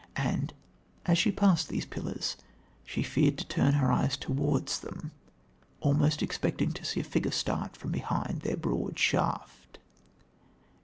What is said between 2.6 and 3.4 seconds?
she feared